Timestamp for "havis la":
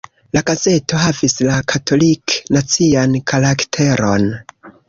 1.01-1.59